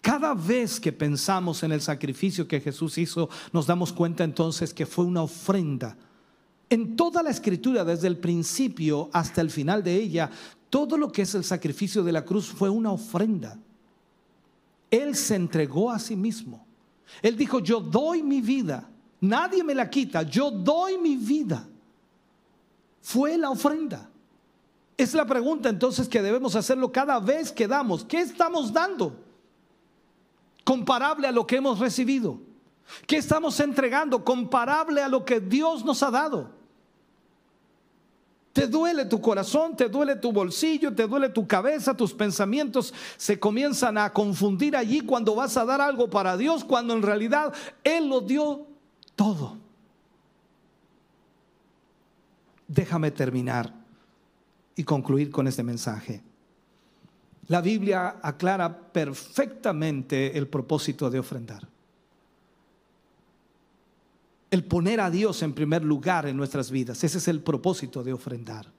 [0.00, 4.86] Cada vez que pensamos en el sacrificio que Jesús hizo, nos damos cuenta entonces que
[4.86, 5.96] fue una ofrenda.
[6.70, 10.30] En toda la escritura, desde el principio hasta el final de ella,
[10.70, 13.58] todo lo que es el sacrificio de la cruz fue una ofrenda.
[14.94, 16.66] Él se entregó a sí mismo.
[17.22, 18.88] Él dijo, yo doy mi vida.
[19.20, 20.22] Nadie me la quita.
[20.22, 21.66] Yo doy mi vida.
[23.00, 24.10] Fue la ofrenda.
[24.96, 28.04] Es la pregunta entonces que debemos hacerlo cada vez que damos.
[28.04, 29.24] ¿Qué estamos dando?
[30.64, 32.40] comparable a lo que hemos recibido.
[33.06, 36.50] ¿Qué estamos entregando comparable a lo que Dios nos ha dado?
[38.54, 43.40] Te duele tu corazón, te duele tu bolsillo, te duele tu cabeza, tus pensamientos se
[43.40, 47.52] comienzan a confundir allí cuando vas a dar algo para Dios, cuando en realidad
[47.82, 48.68] Él lo dio
[49.16, 49.58] todo.
[52.68, 53.74] Déjame terminar
[54.76, 56.22] y concluir con este mensaje.
[57.48, 61.73] La Biblia aclara perfectamente el propósito de ofrendar.
[64.54, 67.02] El poner a Dios en primer lugar en nuestras vidas.
[67.02, 68.70] Ese es el propósito de ofrendar.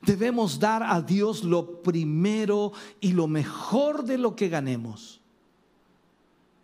[0.00, 5.20] Debemos dar a Dios lo primero y lo mejor de lo que ganemos.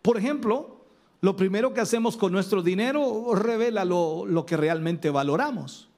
[0.00, 0.86] Por ejemplo,
[1.20, 5.90] lo primero que hacemos con nuestro dinero revela lo, lo que realmente valoramos.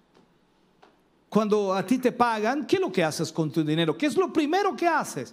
[1.28, 3.96] Cuando a ti te pagan, ¿qué es lo que haces con tu dinero?
[3.96, 5.32] ¿Qué es lo primero que haces?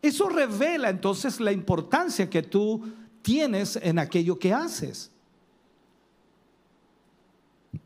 [0.00, 2.82] Eso revela entonces la importancia que tú
[3.20, 5.10] tienes en aquello que haces.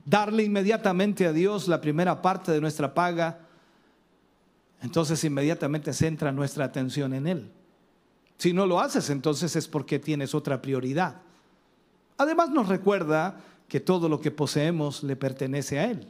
[0.04, 3.40] Darle inmediatamente a Dios la primera parte de nuestra paga,
[4.82, 7.50] entonces inmediatamente centra nuestra atención en Él.
[8.38, 11.22] Si no lo haces, entonces es porque tienes otra prioridad.
[12.16, 16.06] Además nos recuerda que todo lo que poseemos le pertenece a Él.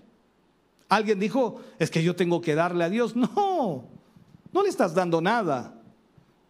[0.89, 3.15] Alguien dijo, es que yo tengo que darle a Dios.
[3.17, 3.85] No,
[4.53, 5.75] no le estás dando nada.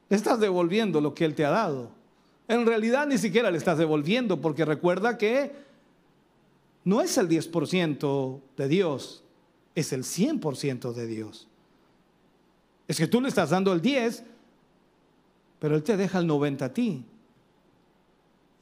[0.08, 1.90] Le estás devolviendo lo que Él te ha dado.
[2.48, 5.63] En realidad ni siquiera le estás devolviendo porque recuerda que
[6.84, 9.22] no es el 10% de Dios,
[9.74, 11.48] es el 100% de Dios.
[12.86, 14.22] Es que tú le estás dando el 10,
[15.58, 17.04] pero Él te deja el 90 a ti.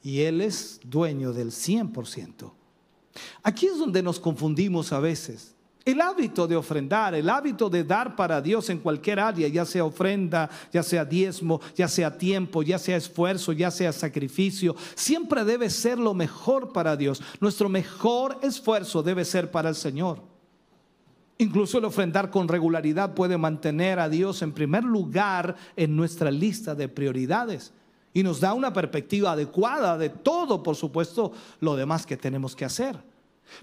[0.05, 2.53] Y Él es dueño del 100%.
[3.43, 5.52] Aquí es donde nos confundimos a veces.
[5.85, 9.85] El hábito de ofrendar, el hábito de dar para Dios en cualquier área, ya sea
[9.85, 15.69] ofrenda, ya sea diezmo, ya sea tiempo, ya sea esfuerzo, ya sea sacrificio, siempre debe
[15.71, 17.21] ser lo mejor para Dios.
[17.41, 20.23] Nuestro mejor esfuerzo debe ser para el Señor.
[21.39, 26.77] Incluso el ofrendar con regularidad puede mantener a Dios en primer lugar en nuestra lista
[26.77, 27.73] de prioridades
[28.15, 32.65] y nos da una perspectiva adecuada de todo, por supuesto, lo demás que tenemos que
[32.65, 33.12] hacer.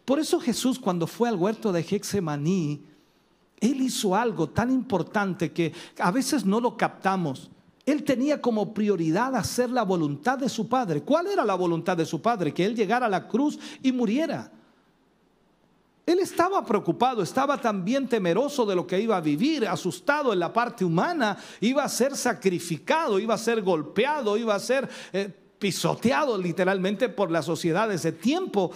[0.05, 2.83] Por eso Jesús cuando fue al huerto de Hexemaní,
[3.59, 7.49] él hizo algo tan importante que a veces no lo captamos.
[7.85, 11.01] Él tenía como prioridad hacer la voluntad de su Padre.
[11.01, 12.53] ¿Cuál era la voluntad de su Padre?
[12.53, 14.51] Que Él llegara a la cruz y muriera.
[16.05, 20.51] Él estaba preocupado, estaba también temeroso de lo que iba a vivir, asustado en la
[20.51, 26.35] parte humana, iba a ser sacrificado, iba a ser golpeado, iba a ser eh, pisoteado
[26.37, 28.71] literalmente por la sociedad de ese tiempo.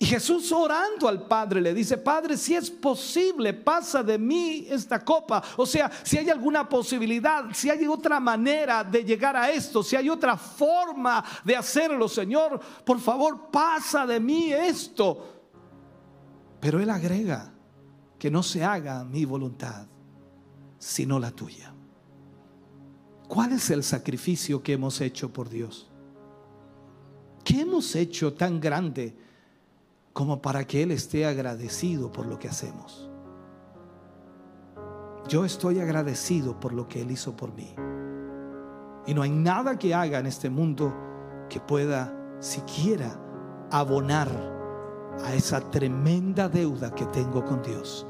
[0.00, 5.04] Y Jesús orando al Padre le dice, Padre, si es posible, pasa de mí esta
[5.04, 5.42] copa.
[5.56, 9.96] O sea, si hay alguna posibilidad, si hay otra manera de llegar a esto, si
[9.96, 15.42] hay otra forma de hacerlo, Señor, por favor, pasa de mí esto.
[16.60, 17.52] Pero Él agrega
[18.20, 19.88] que no se haga mi voluntad,
[20.78, 21.74] sino la tuya.
[23.26, 25.90] ¿Cuál es el sacrificio que hemos hecho por Dios?
[27.42, 29.26] ¿Qué hemos hecho tan grande?
[30.18, 33.08] Como para que Él esté agradecido por lo que hacemos.
[35.28, 37.72] Yo estoy agradecido por lo que Él hizo por mí.
[39.06, 40.92] Y no hay nada que haga en este mundo
[41.48, 43.16] que pueda siquiera
[43.70, 44.28] abonar
[45.24, 48.04] a esa tremenda deuda que tengo con Dios.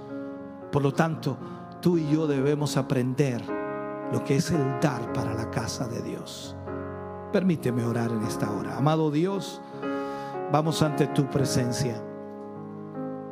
[0.73, 1.37] Por lo tanto,
[1.83, 3.45] tú y yo debemos aprender
[4.15, 6.57] lo que es el dar para la casa de Dios.
[7.35, 8.79] Permíteme orar en esta hora.
[8.79, 9.61] Amado Dios,
[10.51, 12.03] Vamos ante tu presencia.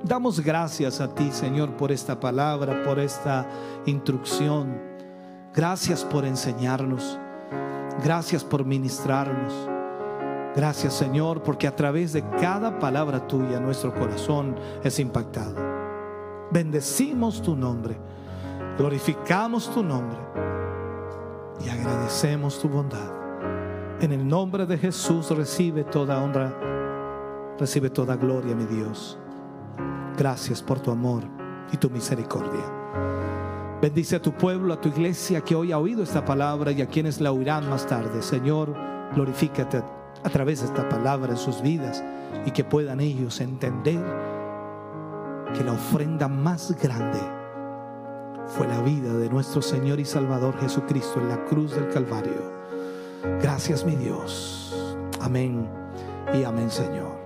[0.02, 3.48] Damos gracias a ti, Señor, por esta palabra, por esta
[3.86, 4.80] instrucción.
[5.54, 7.18] Gracias por enseñarnos.
[8.04, 9.52] Gracias por ministrarnos.
[10.54, 14.54] Gracias, Señor, porque a través de cada palabra tuya nuestro corazón
[14.84, 15.56] es impactado.
[16.50, 17.96] Bendecimos tu nombre.
[18.78, 20.18] Glorificamos tu nombre.
[21.64, 23.10] y agradecemos tu bondad.
[24.00, 26.54] En el nombre de Jesús recibe toda honra,
[27.58, 29.18] recibe toda gloria, mi Dios.
[30.16, 31.22] Gracias por tu amor
[31.72, 32.72] y tu misericordia.
[33.80, 36.86] Bendice a tu pueblo, a tu iglesia que hoy ha oído esta palabra y a
[36.86, 38.22] quienes la oirán más tarde.
[38.22, 38.74] Señor,
[39.14, 39.82] glorifícate
[40.22, 42.02] a través de esta palabra en sus vidas
[42.46, 44.02] y que puedan ellos entender
[45.54, 47.20] que la ofrenda más grande
[48.46, 52.52] fue la vida de nuestro Señor y Salvador Jesucristo en la cruz del Calvario.
[53.42, 54.96] Gracias mi Dios.
[55.20, 55.68] Amén
[56.32, 57.25] y amén Señor.